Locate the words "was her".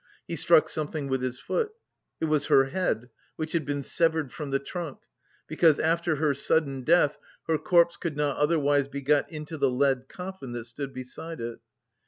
2.25-2.69